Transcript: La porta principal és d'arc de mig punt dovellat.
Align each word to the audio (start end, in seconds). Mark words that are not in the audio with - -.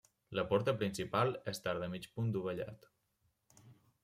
La 0.37 0.45
porta 0.53 0.73
principal 0.79 1.35
és 1.53 1.61
d'arc 1.67 1.85
de 1.85 1.91
mig 1.93 2.09
punt 2.17 2.33
dovellat. 2.39 2.89